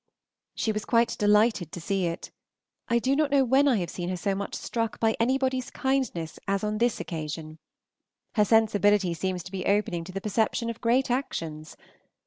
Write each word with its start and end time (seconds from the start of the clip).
She 0.55 0.71
was 0.71 0.83
quite 0.83 1.15
delighted 1.19 1.71
to 1.71 1.79
see 1.79 2.07
it. 2.07 2.31
I 2.87 2.97
do 2.97 3.15
not 3.15 3.29
know 3.29 3.43
when 3.45 3.67
I 3.67 3.77
have 3.77 3.91
seen 3.91 4.09
her 4.09 4.17
so 4.17 4.33
much 4.33 4.55
struck 4.55 4.99
by 4.99 5.15
anybody's 5.19 5.69
kindness 5.69 6.39
as 6.47 6.63
on 6.63 6.79
this 6.79 6.99
occasion. 6.99 7.59
Her 8.33 8.45
sensibility 8.45 9.13
seems 9.13 9.43
to 9.43 9.51
be 9.51 9.67
opening 9.67 10.03
to 10.05 10.11
the 10.11 10.19
perception 10.19 10.71
of 10.71 10.81
great 10.81 11.11
actions. 11.11 11.77